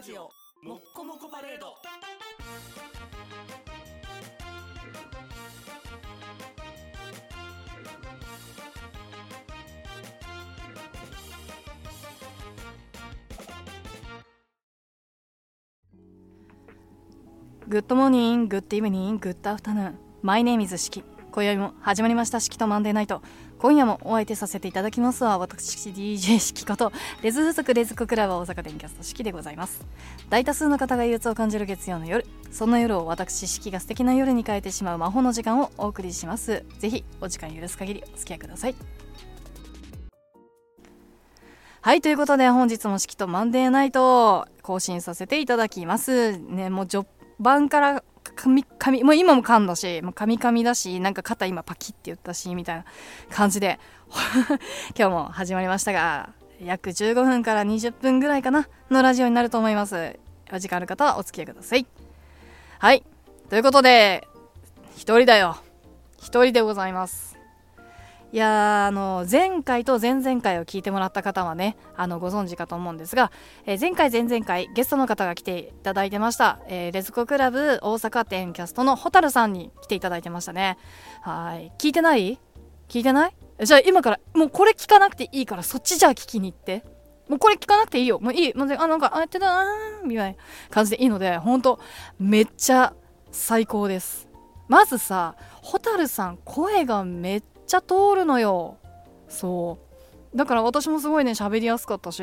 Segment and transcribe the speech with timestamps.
[0.00, 0.30] ラジオ
[0.66, 1.76] もっこもこパレード
[17.68, 19.98] Good morning, good evening, good afternoon.
[20.22, 21.04] My name's SHIKI。
[21.30, 23.22] 今宵も始まりました SHIKI と Monday night。
[23.58, 29.86] 今夜もお相手させていただきますは、私 DJ SHIKI こと、レズ風俗レズコクラブ大阪電キャスト式でございます。
[30.28, 36.64] 大多数の方が憂鬱を感じる月曜の夜、そんな夜を私式が素敵な夜に変えてしまう魔法の時間をお送りします。
[36.80, 38.74] ぜひ、お時間許す限りお付き合いください。
[41.82, 46.36] はい、ということで本日も式とマンデーナイトを更新させていただきます。
[46.36, 48.04] ね、もう序盤から
[48.40, 52.84] カミカミ、もう今も噛んだし、もうカミカミだし、なんか肩今パキって言ったし、みたいな
[53.30, 53.78] 感じで、
[54.98, 56.30] 今日も始まりましたが、
[56.64, 60.18] 約15分から20分ぐらいかな、のラジオになると思います。
[60.50, 61.86] お時間ある方はお付き合いください。
[62.78, 63.04] はい、
[63.50, 64.26] ということで、
[64.96, 65.58] 一人だよ。
[66.16, 67.39] 一人でございます。
[68.32, 73.32] いやあの前回と前々回を聞いてもらった方はねあのご存知かと思うんですが、
[73.66, 80.78] えー前回前々回ゲストの方が来ていただいてました、えーレズコクラブ大阪店キャストのホタルさんに来ていただいてましたね。
[81.22, 81.72] はい。
[81.78, 82.38] 聞いてない？
[82.88, 83.32] 聞いてない？
[83.64, 86.84] じゃあ今からもうこれ聞かなくていいからそっちじゃあ聞きに行って。
[87.28, 88.20] もうこれ聞かなくていいよ。
[88.20, 88.54] もういい。
[88.54, 90.38] もうあなんかあやってたなーみたいな
[90.70, 91.80] 感じでいいのでほんと
[92.18, 92.92] めっちゃ
[93.32, 94.28] 最高です。
[94.68, 98.76] まずさホタルさん声がめっちゃちゃ通るのよ。
[99.28, 99.78] そ
[100.34, 100.36] う。
[100.36, 102.22] だから私もすごいね喋りやすかったし。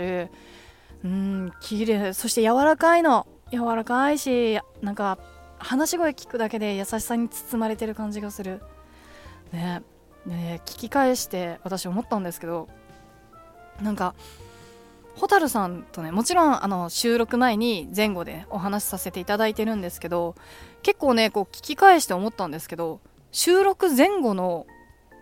[1.04, 2.14] うん綺麗。
[2.14, 3.28] そして柔らかいの。
[3.52, 5.18] 柔らかいしなんか
[5.58, 8.62] 話し声聞くだけで優しさに包まれてる感じがする。
[9.54, 9.84] ね。
[10.26, 12.68] ね聞き返して私思ったんですけど
[13.82, 14.16] なんか
[15.16, 20.36] 蛍さんとねもちろんあの収録前に前後でお話しさせていただいてるんですけど
[20.84, 23.00] 結構ねこう聞き返して思ったんですけど
[23.32, 24.68] 収録前後の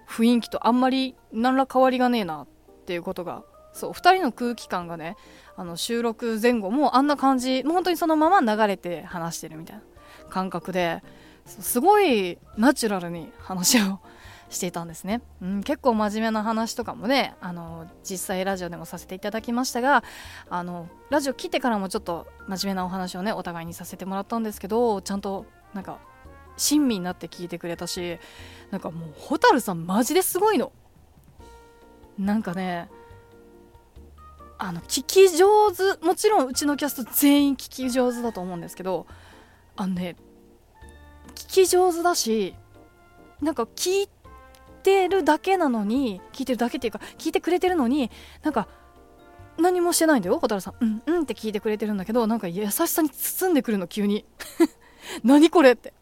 [0.07, 2.47] 雰囲気とあんまり何ら変わりがねえなっ
[2.85, 3.43] ていうことが
[3.73, 5.17] そう2人の空気感がね
[5.57, 9.83] あの収録前後もあんな感じもう本当にそのまま流れて話してるみたいな
[10.29, 11.01] 感覚で
[11.45, 13.99] すごいナチュラルに話を
[14.49, 20.03] していたんですね、うん、結構真面目な話とかもねあの実際ラジオでもさせていただきましたが
[20.49, 25.99] あのラジオ切ってからもちょっと真面目なお話をねお互いにさせてもらったんですけどちゃんとなんか
[26.57, 28.17] 親身になって聞いてくれたし
[28.71, 30.71] なんかもう蛍さんマジですごいの。
[32.17, 32.89] なんかね
[34.57, 39.05] あの聞き上手もちろんうちのキャスト全員聞き上手だと思うんですけど
[39.75, 40.15] あのね
[41.35, 42.55] 聞き上手だし
[43.41, 44.09] なんか聞い
[44.83, 48.09] てるだけなのに聞いてるだけっていうか聞いてくれてるのに
[48.43, 48.67] なんか
[49.57, 50.73] 何もしてないんだよ蛍さん。
[50.79, 54.25] うんうんって聞いてくれてるんだけどなんか優しさに包んでくるの急に。
[55.23, 55.93] 何これって。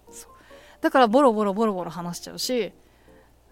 [0.84, 2.74] だからボロボロボロボロ話しちゃうし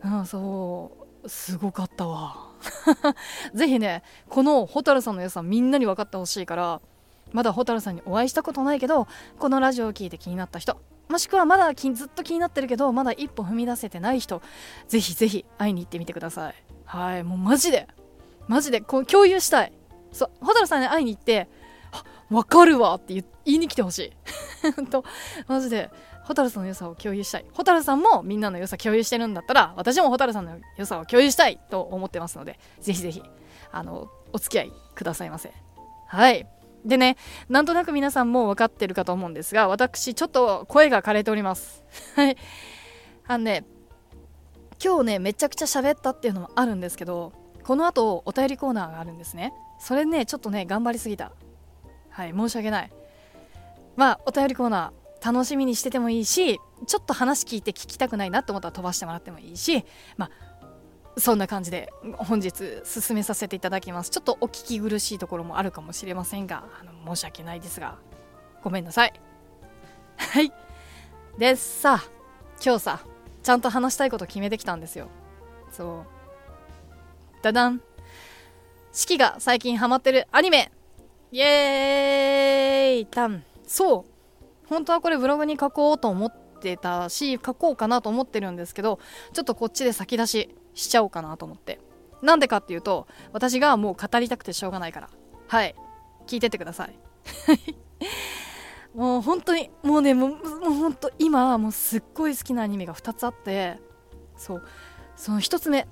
[0.03, 0.91] うんそ
[1.23, 2.51] うすごかったわ。
[3.55, 6.81] ぜひねこの蛍さんの良さみんなに分かってほしいから
[7.31, 9.07] まだ蛍さんにお会いしたことないけど
[9.39, 10.77] このラジオを聞いて気になった人
[11.07, 14.41] もしくはまだずっと気になってるけどまだ一歩踏み出せてない人
[14.89, 16.55] ぜひぜひ会いに行ってみてください。
[16.85, 17.87] はいもうマジで
[18.47, 19.71] マジでこう共有したい。
[20.11, 21.47] そう蛍さんに会いに行って
[21.93, 24.11] あ分かるわって言言いに来てほしい。
[24.75, 25.05] 本当
[25.47, 25.89] マジで。
[26.31, 33.21] 蛍さんの良さを共有したい蛍さんもみんなの良さ共有してるんだったら私も蛍さんの良さを共有したいと思ってますのでぜひぜひ
[33.71, 35.51] あのお付き合いくださいませ。
[36.07, 36.47] はい。
[36.85, 37.15] でね
[37.47, 41.83] なんとなく皆さんも分かってるかと思うんですが私ちょっと声が枯れております。
[42.15, 42.37] はい。
[43.27, 43.65] あのね
[44.83, 47.33] 今日ねめちゃくちゃ喋ったっていうのもあるんですけど
[47.63, 49.53] この後お便りコーナーがあるんですね。
[49.79, 51.31] それねちょっとね頑張りすぎた。
[52.09, 52.91] はい申し訳ない。
[53.95, 59.85] まあお便りコーナー楽しみにしててもいいしちょっと話聞いて聞きたくないなと思ったら飛ばしてもらってもいいし
[60.17, 60.51] まあ
[61.17, 64.09] そんな感じで本日進めさせていただきます。
[64.09, 67.97] ちょっとお聞き苦しいところもあるかもしれませんがあの申し訳ないですが
[68.63, 69.13] ごめんなさい。
[70.17, 70.51] はい。
[71.37, 72.01] でさ
[72.63, 73.05] 今日さ
[73.43, 75.09] ちゃんと話したいこと決めてきたんですよ。
[75.71, 76.05] そう。
[77.41, 77.81] ダダン。
[78.93, 80.71] 四季が最近ハマってるアニメ。
[81.31, 83.05] イエーイ。
[83.05, 83.43] タン。
[83.65, 84.10] そう。
[84.71, 88.99] 本当はこれブログに書こうと思ってたし書こうかなと思ってるんですけど
[89.33, 91.81] ちょっとこっちで先出ししちゃおうかなと思って。
[92.21, 95.09] なんでかっていうと私がもう語りたくてしょうがないから。
[95.49, 95.75] はい。
[96.25, 96.97] 聞いてってください。
[98.95, 103.77] もう本当にもうねもうもう本当今もうすっごい好きなアニメが2つあって
[104.37, 104.63] そう。
[105.17, 105.85] その1つ目。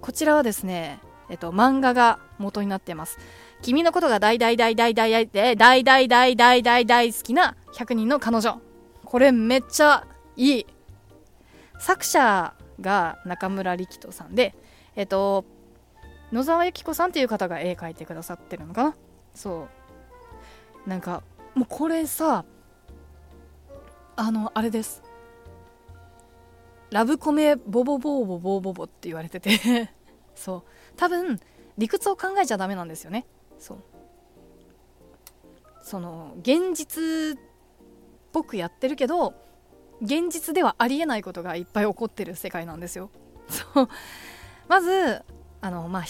[0.00, 3.18] こちらはですねえっと漫画が元になってます。
[3.62, 8.58] 君のことが大大大大大大大大大大大大大好きな100人の彼女。
[9.04, 10.06] これめっちゃ
[10.36, 10.66] いい
[11.78, 14.54] 作者が中村力人さんで
[14.96, 15.44] えっと
[16.32, 18.96] 野沢由紀子さんっていう方が絵描いてくださってるのかな。
[19.34, 19.68] そ
[20.86, 20.88] う。
[20.88, 21.22] なんか
[21.54, 22.44] もうこれさ
[24.16, 25.02] あのあれです。
[26.90, 29.92] ラブコメボボボボボボボって言われてて。
[30.34, 30.62] そう。
[30.96, 31.38] 多分
[31.76, 33.26] 理屈を考えちゃダメなんですよね。
[33.58, 33.78] そう。
[35.82, 37.38] その現実
[38.36, 39.32] ぽくやってるけど
[40.02, 43.10] 現実ではありえないことがいっぱい起こってる世界なんですよ。
[43.48, 43.88] そう。
[44.68, 45.24] まず
[45.62, 46.04] あのまあ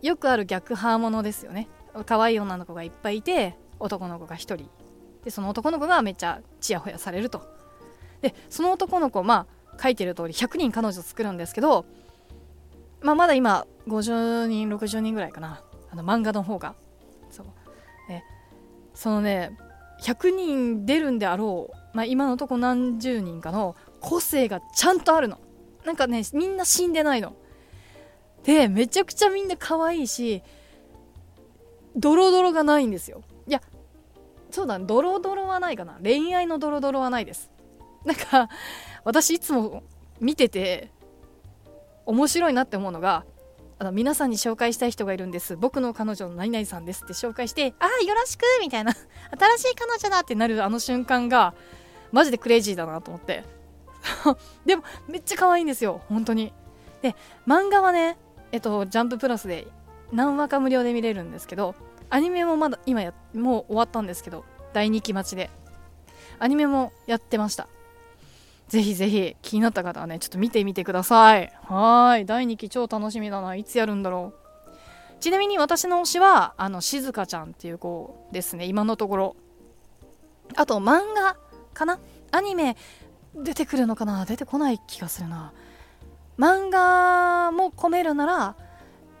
[0.00, 1.68] よくある逆ハーモノですよね。
[2.04, 4.70] 可愛い女の子がいっぱいいて男の子が1人。
[5.24, 7.42] でその男の子がめっちゃチヤホヤされると。
[8.20, 11.84] でその男の子まあ書いてる通り100人彼女作るんですけど、
[13.00, 15.64] まあ、まだ今50人60人ぐらいかな。
[15.90, 16.76] あの漫画の方が。
[17.28, 17.46] そう。
[18.06, 18.22] で
[18.94, 19.58] そのね
[20.02, 25.38] 100人出るんであろう、まあ、今のとこ何十人かの個性がちゃんとあるの。
[25.84, 27.34] なんかねみんな死んでないの。
[28.44, 30.42] でめちゃくちゃみんな可愛いし
[31.96, 33.22] ドロドロがないんですよ。
[33.46, 33.62] いや
[34.50, 35.98] そうだドロドロはないかな。
[36.02, 37.50] 恋愛のドロドロはないです。
[38.04, 38.48] なんか
[39.04, 39.82] 私いつも
[40.20, 40.90] 見てて
[42.04, 43.24] 面白いなって思うのが
[43.78, 45.54] あの皆さんに紹介したい人がいるんです。
[45.56, 48.92] 僕の彼女の何々さんですって紹介してああよろしくみたいな。
[49.38, 51.54] 新しい彼女だってなるあの瞬間が
[52.10, 53.44] マジでクレイジーだなと思って。
[54.64, 56.00] でもめっちゃ可愛いんですよ。
[56.08, 56.54] 本当に。
[57.02, 57.14] で
[57.46, 58.16] 漫画はね
[58.50, 59.68] えっとジャンププラスで
[60.10, 61.74] 何話か無料で見れるんですけど
[62.08, 65.50] アニメもまだ今やもう終わったんですけど第2期待ちで。
[66.38, 67.68] アニメもやってました。
[68.68, 71.52] ぜひぜひ気になった方はねちょっと見てみてください。
[71.68, 72.26] はい。
[72.26, 73.54] 第2期超楽しみだな。
[73.54, 74.40] いつやるんだろう。
[75.20, 78.64] ちなみに私の推しはあの静香ちゃんっていう子ですね。
[78.66, 79.36] 今のところ。
[80.56, 81.36] あと漫画
[81.74, 81.98] かな？
[82.32, 82.76] アニメ
[83.34, 84.24] 出てくるのかな？
[84.24, 85.52] 出てこない気がするな。
[86.38, 88.56] 漫画も込めるなら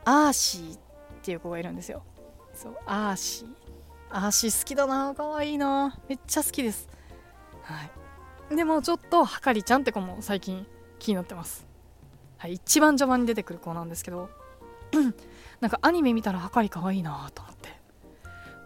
[0.04, 0.78] アーシーっ
[1.22, 2.02] ていう子がいるんですよ。
[2.52, 3.48] そうアーシー。
[4.10, 5.14] アーシー好きだな。
[5.16, 5.98] 可愛いな。
[6.08, 6.88] めっちゃ好きです。
[7.62, 7.90] はい。
[8.50, 10.66] でもちょっとはかりちゃんって子も最近
[10.98, 11.66] 気になってます。
[12.38, 14.28] はい一番序盤に出てくる子なんですけど
[15.60, 17.68] なんかアニメ見たらはかり可愛いいなと思って。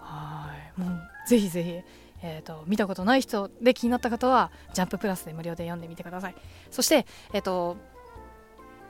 [0.00, 1.80] はいもうぜひぜひ
[2.22, 6.34] えーと、見たことない人で気になった方はジャンププラスで無料で読んでみてください。
[6.70, 7.78] そしてえっ、ー、と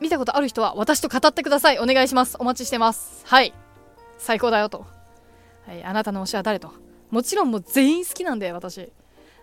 [0.01, 1.79] 見たことある人は私と語ってください。
[1.79, 2.37] お願いします。
[2.41, 3.25] お待ちしてます。
[3.27, 3.53] はい。
[4.19, 4.87] 最高だよと、
[5.67, 6.73] はい、あなたの推しは誰と？
[7.11, 8.93] もちろんもう全員好きなんで私。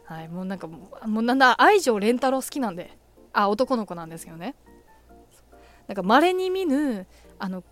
[0.07, 2.98] はいもうなんかもうなんだ愛情連太郎好きなんで。
[3.33, 4.56] あ男の子なんですけどね。
[5.88, 7.06] なんか稀に見ぬ
[7.38, 7.63] あの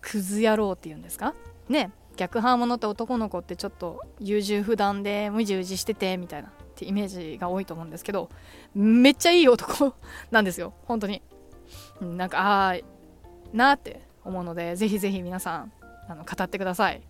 [0.00, 1.34] クズ野郎っていうんですか？
[1.68, 8.28] ね逆反物って男の子ってちょっと優柔不断でむじうじしててみたいなってイメージが多いと思うんですけど
[8.74, 9.94] めっちゃいい男
[10.30, 10.72] なんですよ。
[10.84, 11.20] 本当に。
[12.00, 12.76] なんかああ
[13.52, 15.72] なって思うのでぜひぜひ皆さん
[16.08, 17.02] あの語ってください。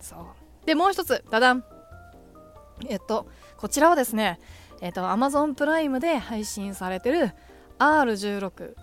[0.00, 0.18] そう。
[0.66, 1.24] でもう一つ。
[1.30, 1.64] ダダン。
[2.86, 3.26] えっと
[3.56, 4.38] こちらはですね
[4.80, 7.32] えっと Amazon プライムで配信されてる
[7.78, 8.74] R16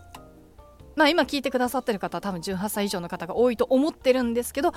[0.95, 4.73] まあ今聞いてくださってる方は多分18歳以上の方が多いと思ってるんですけど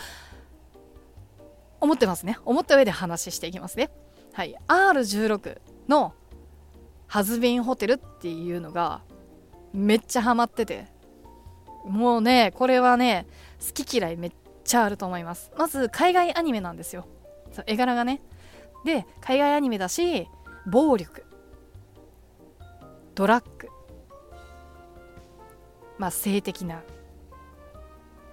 [1.80, 2.38] 思ってますね。
[2.44, 3.90] 思った上で話していきますね。
[4.32, 4.56] はい。
[4.66, 6.12] R16 の
[7.06, 9.02] ハズビンホテルっていうのが
[9.72, 10.86] めっちゃハマってて
[11.84, 13.26] もうねこれはね
[13.64, 14.32] 好き嫌いめっ
[14.64, 15.50] ちゃあると思います。
[15.56, 17.06] まず海外アニメなんですよ。
[17.66, 18.20] 絵柄がね。
[18.84, 20.28] で海外アニメだし
[20.66, 21.24] 暴力。
[23.14, 23.68] ドラッグ。
[25.98, 26.82] まあ性的な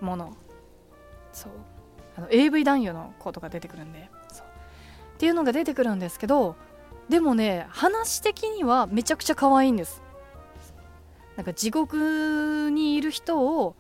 [0.02, 0.38] もの。
[1.32, 1.52] そう。
[2.18, 4.10] あの AV 男優の子とか出てくるんで。
[5.16, 6.58] っていうのが出てくるんですけど
[7.08, 10.02] でもね話的にはめちゃくちゃ可愛いんです。
[11.38, 13.76] なんか地獄にいる人を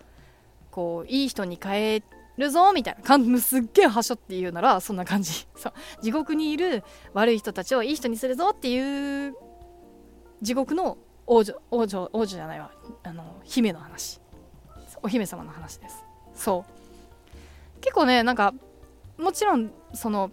[0.71, 2.03] こういい人に変え
[2.37, 3.01] るぞみたいな。
[3.03, 5.47] 感じすっげえはしょって言うならそんな感じ。
[5.55, 5.73] そう。
[6.01, 9.35] 地獄にいる悪い人たちをいい人にするぞっていう
[10.41, 12.71] 地獄の王女王女王女じゃないわ。
[13.03, 14.19] あの姫の話。
[15.01, 16.03] お姫様の話です。
[16.33, 17.81] そう。
[17.81, 18.53] 結構ねなんか
[19.17, 20.31] もちろんその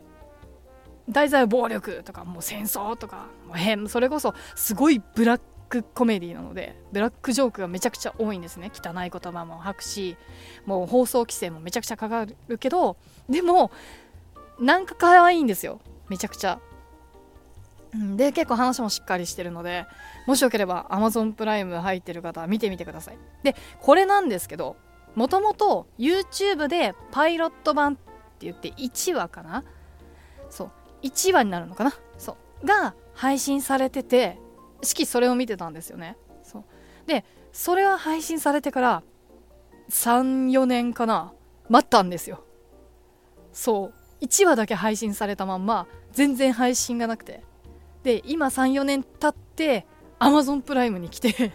[1.08, 5.40] 題材は暴力とかもう戦争とかもう変それこそすごいブラッ
[5.72, 8.70] クコメディなのでブラックジョークがめちゃくちゃ多いんですね。
[8.74, 10.16] 汚い言葉も吐くし
[10.66, 12.96] もう放送規制もめちゃくちゃかかるけど
[13.30, 13.70] でも
[14.60, 15.80] なんか可愛いんですよ。
[16.10, 16.60] めちゃくちゃ。
[18.16, 19.86] で結構話もしっかりしてるので
[20.26, 23.18] もしよければ Amazon プライム入ってる方は見てみてください。
[23.42, 24.76] でこれなんですけど
[25.14, 28.02] もともと YouTube でパイロット版って
[28.40, 29.64] 言って1話かな？
[30.50, 30.70] そう。
[31.02, 31.92] 1話になるのかな？
[32.18, 32.66] そう。
[32.66, 34.38] が配信されてて
[34.82, 36.16] 式それを見てたんですよね。
[36.42, 36.64] そう。
[37.06, 39.02] でそれは配信されてから
[39.90, 41.32] 34年かな
[41.68, 42.44] 待ったんですよ。
[43.52, 44.24] そう。
[44.24, 47.44] 1話だけ配信されたまんま全然配信がなくて。
[48.02, 49.86] で今34年経って
[50.18, 51.52] Amazon プライムに来て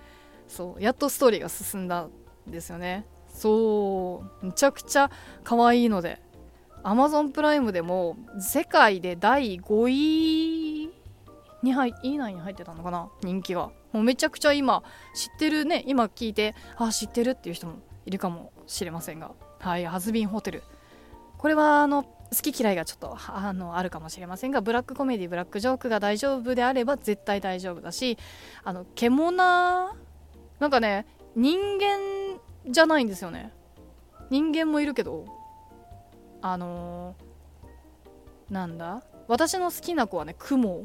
[0.48, 2.10] そうやっとストーリーが進んだん
[2.46, 3.06] ですよね。
[3.28, 4.46] そう。
[4.46, 5.10] むちゃくちゃ
[5.44, 6.20] 可愛いので。
[6.82, 10.59] Amazon プライムでも世界で第5位
[11.62, 13.08] に入以内に入ってたのかな？
[13.22, 13.70] 人気が。
[13.92, 14.82] もうめちゃくちゃ今
[15.14, 17.74] 知ってるね今聞いてあ知ってるっていう人も
[18.06, 19.32] いるかもしれませんが。
[19.58, 20.62] はいハズビンホテル。
[21.38, 22.10] これはあの好
[22.52, 28.18] き嫌いがちょっとあのあるかもしれませんがブラックコメディブラックジョークが大丈夫であれば絶対大丈夫だし
[28.62, 29.94] あの獣な
[30.66, 32.38] んかね人間
[32.68, 33.52] じゃないんですよね。
[34.28, 35.26] 人間もいるけど
[36.42, 39.02] あのー、なんだ？
[39.26, 40.84] 私の好きな子はね雲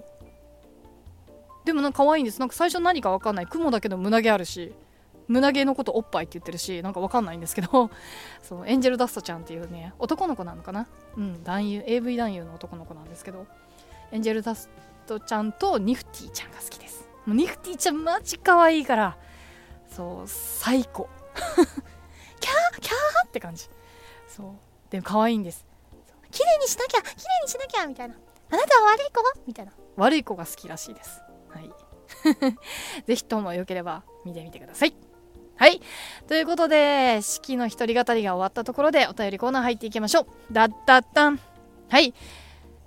[1.66, 2.40] でもなんか可愛いんです。
[2.40, 3.48] なんか最初何か分かんない。
[3.48, 4.74] 雲だけど胸毛あるし
[5.28, 7.90] 胸毛のことおっぱいって言ってるしなんかわかんないんですけど
[8.44, 10.88] そうエンジェルダストちゃんっていうね男の子なのかな？
[11.18, 13.48] うん男優 AV 男優の男の子なんですけど
[14.12, 14.70] エンジェルダス
[15.08, 17.08] トちゃんとニフティちゃんが好きです。
[17.26, 19.18] もうニフティちゃんマジ可愛いから
[19.90, 21.10] そう最高。
[22.40, 23.68] キャーキャーって感じ。
[24.28, 24.52] そう
[24.92, 25.66] でも可愛いんです。
[26.30, 28.16] 綺麗にしなきゃ綺麗にしなきゃみたいな。
[28.52, 29.22] あなたは悪い子？
[29.48, 29.72] みたいな。
[29.96, 31.22] 悪い子が好きらしいです
[31.56, 31.72] はい
[33.08, 34.96] ぜひともよければ見てみてください
[35.58, 35.82] はい。
[36.28, 40.54] ということで、式の一人語りが終わったところでお便りコーナー入っていきましょう。
[40.54, 41.40] だったったん。
[41.88, 42.14] はい。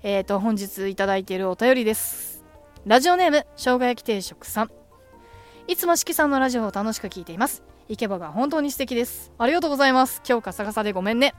[0.02, 2.44] えっ、ー、と、本日いただいているお便りです。
[2.84, 4.70] ラジオネーム、生姜焼き定食さん。
[5.66, 7.62] いつも式さんのラジオを楽しく聞いています。
[7.88, 9.32] イケボが本当に素敵です。
[9.38, 10.20] ありがとうございます。
[10.28, 11.34] 今日カサカサでごめんね。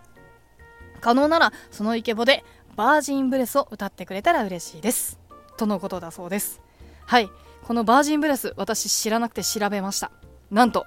[0.99, 2.43] 可能なら、そのイケボで、
[2.75, 5.19] バージンブレスを歌ってくれたら嬉しいです。
[5.57, 6.59] とのことだそうです。
[7.09, 7.31] はい。
[7.63, 10.11] このバージンブレス、私知らなくて調べました。
[10.51, 10.85] なんと、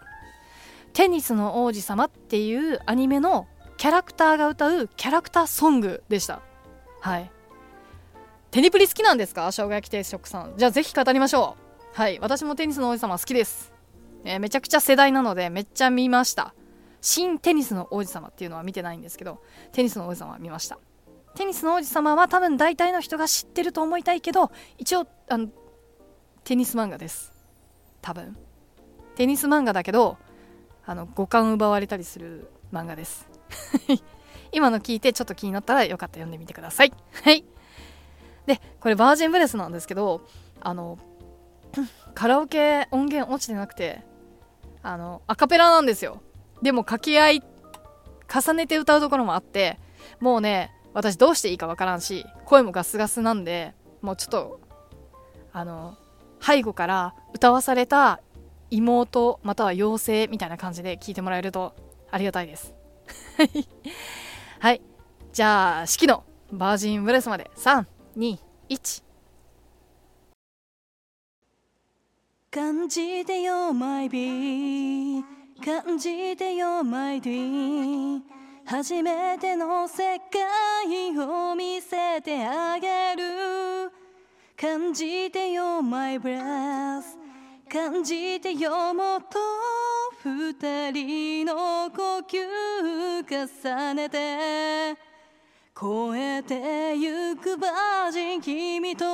[0.93, 6.41] テニスの王子様っていうアニメのキャラクターが歌うキャラクターソングでした。
[7.01, 7.29] はい。
[8.53, 9.51] テニプリ好きなんですか？
[9.51, 10.55] 生姜焼き定食さん。
[10.57, 11.57] じゃあぜひ語りましょ
[11.93, 11.99] う。
[12.01, 12.21] はい。
[12.21, 13.73] 私もテニスの王子様好きです、
[14.25, 16.55] えー、めちゃくちゃ世代なのでめっちゃ見ました。
[17.01, 20.79] 新テニスの王子様っていうのは見てないんですけどテニスの王子様は見ました。
[21.35, 25.49] テニスの王子様は多分大体の人が知ってると思いたいけど一応あの
[26.45, 27.33] テニス漫画です。
[28.01, 28.37] 多分。
[29.15, 30.19] テニス漫画だけど
[30.85, 33.29] あの五感奪われたりする漫画です。
[34.51, 36.93] 今の聞いてちょっと気になったらよかったら読んでみてください。
[37.23, 37.45] はい。
[38.47, 40.27] でこれバージンブレスなんですけど
[40.61, 40.99] あの
[42.15, 44.03] カラオケ音源落ちてなくて
[44.83, 46.23] あのアカペラなんですよ。
[46.61, 47.43] でも掛け合い
[48.29, 49.79] 重ねて歌うところもあって
[50.19, 54.61] もうね私どうしていいかわからんし声もガスガスなんでもうちょっと
[55.53, 55.97] あの
[56.45, 58.21] 背後から歌わされた
[58.71, 61.75] 妹または妖精みたいな感じで聞いてもらえると
[62.11, 62.75] ありがたいです。
[64.59, 64.83] はい。
[65.33, 67.51] じゃあ式のバージンブレスまで。
[67.57, 69.03] 321
[72.51, 75.23] 感じてよマイビー。
[75.65, 78.21] 感じてよマイディー。
[78.67, 84.02] 初めての世界を見せてあげる。
[84.63, 87.19] 感じてよマイブレス
[87.69, 89.41] 感じてよもっと
[90.23, 92.39] 二人の呼吸
[93.29, 94.97] 重ねて。
[95.77, 99.05] 超えてゆくバージン君と。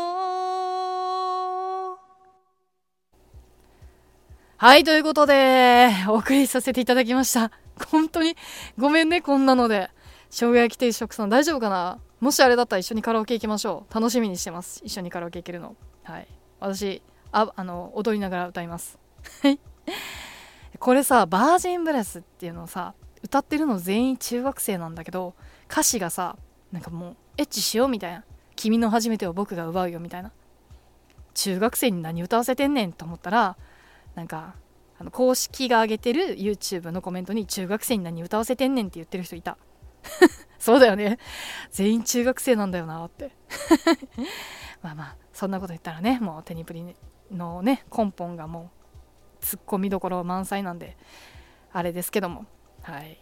[4.58, 7.50] はいということでお送りさせていただきました。
[7.90, 8.36] 本当に
[8.76, 9.88] ごめんねこんなので。
[10.28, 12.00] 生姜焼き定食さん大丈夫かな？
[12.20, 13.94] もしあれだったら一緒にカラオケ行きましょう。
[13.94, 14.80] 楽しみにしてます。
[14.84, 15.76] 一緒にカラオケ行けるの。
[16.02, 16.28] はい。
[16.58, 18.98] 私ああの踊りながら歌います。
[20.80, 25.34] これさバージンブレスっていうのをさ歌ってるの全員中学生なんだけど
[25.70, 26.36] 歌詞がさ
[26.72, 28.24] なんかもうエッチしようみたいな。
[28.56, 30.32] 君の初めてを僕が奪うよみたいな。
[31.34, 33.56] 中学生に何歌わせてんねんと思ったら
[34.16, 34.56] なんか
[34.98, 39.56] あの公式が上げてる YouTube のコメントに中学生に何歌わせてんねんって言ってる人いた。
[40.58, 41.18] そうだよね。
[41.70, 43.30] 全員中学生なんだよなって。
[44.82, 46.94] まあまあそんなこと言ったらねもうテニプリ
[47.32, 48.70] のね根本がも
[49.40, 50.96] うツッコミどころ満載なんで
[51.72, 52.46] あれですけども。
[52.82, 53.18] はい。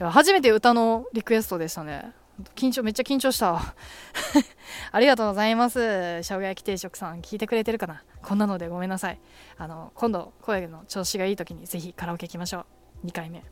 [0.00, 2.12] 初めて歌のリクエストでしたね。
[2.56, 3.60] 緊張めっちゃ緊張した。
[4.90, 5.78] ありがとうございます。
[5.78, 8.02] 生姜焼き定食さん聞いてくれてるかな？
[8.22, 9.20] こんなのでごめんなさい。
[9.58, 12.66] あの今度声の調子がいい時にぜひカラオケ行きましょ
[13.04, 13.06] う。
[13.06, 13.44] 2回目。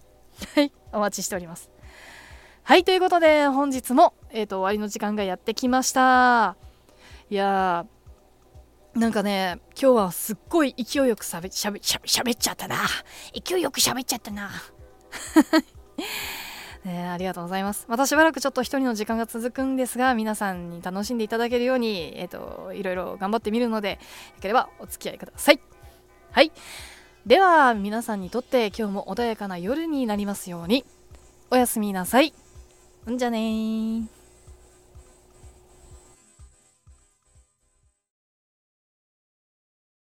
[0.55, 0.73] はい。
[0.93, 1.71] お待ちしております。
[2.63, 6.57] はいということで本日も、えーと、終わりの時間がやってきました。
[7.29, 12.77] いやーなんかね今日はすっごい勢いよくしゃべしゃべしゃべっちゃったな。
[13.35, 14.51] 勢いよくしゃべっちゃったな。
[16.85, 17.85] ね、ありがとうございます。
[17.89, 23.99] またしばらくちょっと一人の時間が続くんですが皆さんに楽しんでいただけるように、えーと、いろいろ頑張ってみるのでよ
[24.41, 25.61] ければお付き合いください。
[26.31, 26.53] はい。
[27.27, 30.87] では皆さんにとって今日も穏やかな夜になりますように。
[31.51, 32.33] おやすみなさい。
[33.09, 34.20] んじゃね